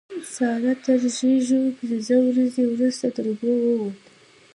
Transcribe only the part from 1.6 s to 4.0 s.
پينځه ورځې روسته تر اوبو ووته.